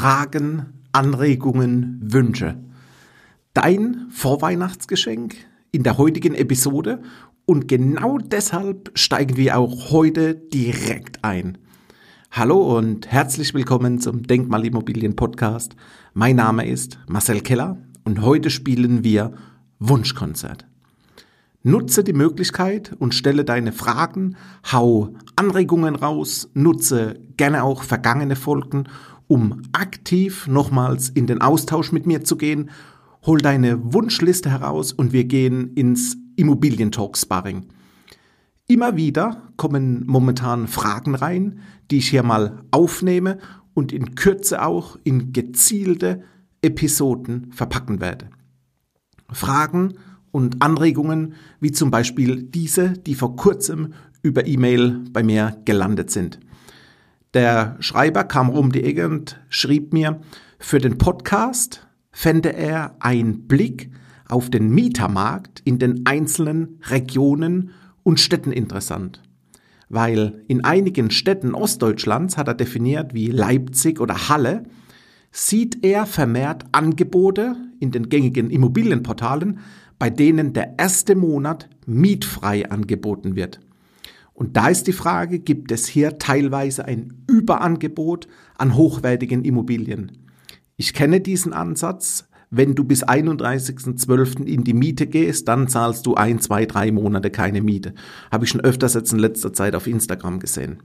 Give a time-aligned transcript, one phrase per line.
[0.00, 2.56] Fragen, Anregungen, Wünsche.
[3.52, 5.36] Dein Vorweihnachtsgeschenk
[5.72, 7.02] in der heutigen Episode
[7.44, 11.58] und genau deshalb steigen wir auch heute direkt ein.
[12.30, 15.76] Hallo und herzlich willkommen zum Denkmalimmobilien Podcast.
[16.14, 19.34] Mein Name ist Marcel Keller und heute spielen wir
[19.80, 20.64] Wunschkonzert.
[21.62, 24.36] Nutze die Möglichkeit und stelle deine Fragen,
[24.72, 28.84] hau Anregungen raus, nutze gerne auch vergangene Folgen,
[29.30, 32.70] um aktiv nochmals in den Austausch mit mir zu gehen.
[33.24, 37.66] Hol deine Wunschliste heraus und wir gehen ins Immobilientalk-Sparring.
[38.66, 41.60] Immer wieder kommen momentan Fragen rein,
[41.92, 43.38] die ich hier mal aufnehme
[43.72, 46.24] und in Kürze auch in gezielte
[46.60, 48.30] Episoden verpacken werde.
[49.30, 49.94] Fragen,
[50.32, 56.38] und Anregungen, wie zum Beispiel diese, die vor kurzem über E-Mail bei mir gelandet sind.
[57.32, 60.20] Der Schreiber kam um die Ecke und schrieb mir,
[60.58, 63.90] für den Podcast fände er ein Blick
[64.28, 67.70] auf den Mietermarkt in den einzelnen Regionen
[68.02, 69.22] und Städten interessant.
[69.88, 74.64] Weil in einigen Städten Ostdeutschlands hat er definiert wie Leipzig oder Halle,
[75.30, 79.60] sieht er vermehrt Angebote in den gängigen Immobilienportalen,
[80.00, 83.60] bei denen der erste Monat mietfrei angeboten wird.
[84.40, 90.12] Und da ist die Frage, gibt es hier teilweise ein Überangebot an hochwertigen Immobilien?
[90.78, 92.26] Ich kenne diesen Ansatz.
[92.48, 94.46] Wenn du bis 31.12.
[94.46, 97.92] in die Miete gehst, dann zahlst du ein, zwei, drei Monate keine Miete.
[98.32, 100.82] Habe ich schon öfters jetzt in letzter Zeit auf Instagram gesehen.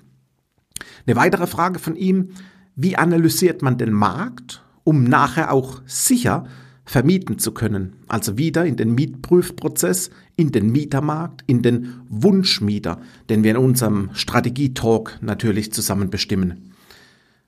[1.07, 2.31] Eine weitere Frage von ihm,
[2.75, 6.45] wie analysiert man den Markt, um nachher auch sicher
[6.85, 7.93] vermieten zu können.
[8.07, 14.11] Also wieder in den Mietprüfprozess, in den Mietermarkt, in den Wunschmieter, den wir in unserem
[14.13, 16.71] Strategietalk natürlich zusammen bestimmen.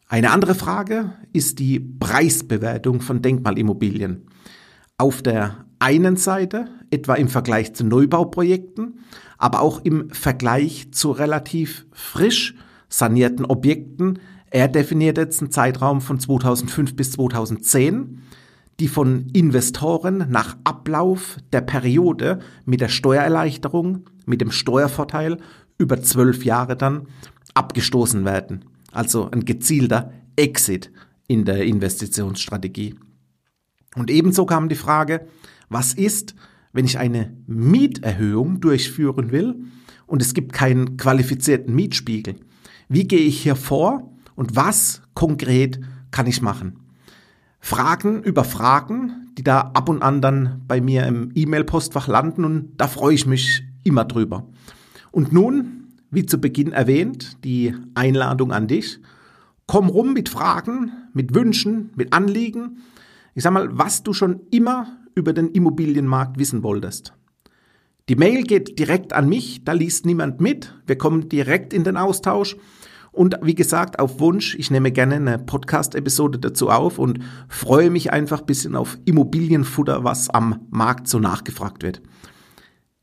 [0.09, 4.23] Eine andere Frage ist die Preisbewertung von Denkmalimmobilien.
[4.97, 8.99] Auf der einen Seite, etwa im Vergleich zu Neubauprojekten,
[9.37, 12.55] aber auch im Vergleich zu relativ frisch
[12.89, 14.19] sanierten Objekten.
[14.49, 18.21] Er definiert jetzt einen Zeitraum von 2005 bis 2010
[18.79, 25.37] die von Investoren nach Ablauf der Periode mit der Steuererleichterung, mit dem Steuervorteil
[25.77, 27.07] über zwölf Jahre dann
[27.53, 28.65] abgestoßen werden.
[28.91, 30.91] Also ein gezielter Exit
[31.27, 32.95] in der Investitionsstrategie.
[33.95, 35.27] Und ebenso kam die Frage,
[35.69, 36.35] was ist,
[36.71, 39.55] wenn ich eine Mieterhöhung durchführen will
[40.05, 42.35] und es gibt keinen qualifizierten Mietspiegel?
[42.89, 45.79] Wie gehe ich hier vor und was konkret
[46.11, 46.86] kann ich machen?
[47.67, 52.71] Fragen über Fragen, die da ab und an dann bei mir im E-Mail-Postfach landen und
[52.77, 54.47] da freue ich mich immer drüber.
[55.11, 59.01] Und nun, wie zu Beginn erwähnt, die Einladung an dich.
[59.65, 62.83] Komm rum mit Fragen, mit Wünschen, mit Anliegen.
[63.35, 67.11] Ich sag mal, was du schon immer über den Immobilienmarkt wissen wolltest.
[68.07, 70.73] Die Mail geht direkt an mich, da liest niemand mit.
[70.85, 72.55] Wir kommen direkt in den Austausch
[73.17, 77.19] und wie gesagt, auf Wunsch, ich nehme gerne eine Podcast-Episode dazu auf und
[77.49, 82.01] freue mich einfach ein bisschen auf Immobilienfutter, was am Markt so nachgefragt wird.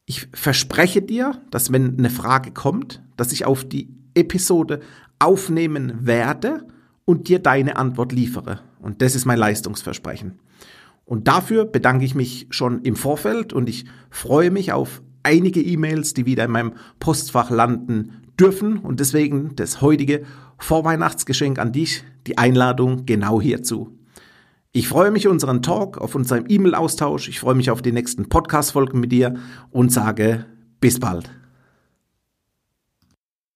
[0.07, 4.81] Ich verspreche dir, dass wenn eine Frage kommt, dass ich auf die Episode
[5.19, 6.67] aufnehmen werde
[7.05, 8.61] und dir deine Antwort liefere.
[8.81, 10.39] Und das ist mein Leistungsversprechen.
[11.05, 16.15] Und dafür bedanke ich mich schon im Vorfeld und ich freue mich auf einige E-Mails,
[16.15, 20.25] die wieder in meinem Postfach landen dürfen und deswegen das heutige
[20.59, 23.99] Vorweihnachtsgeschenk an dich, die Einladung genau hierzu.
[24.73, 28.29] Ich freue mich auf unseren Talk, auf unseren E-Mail-Austausch, ich freue mich auf die nächsten
[28.29, 29.37] Podcast-Folgen mit dir
[29.71, 30.47] und sage
[30.81, 31.31] bis bald.